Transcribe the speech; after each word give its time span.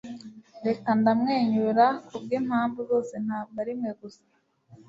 reka 0.65 0.89
ndamwenyure 0.99 1.85
kubwimpamvu 2.07 2.79
zose 2.89 3.13
ntabwo 3.25 3.55
arimwe 3.63 3.89
gusa 4.01 4.23